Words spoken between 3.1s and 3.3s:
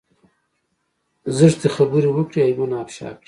کړي.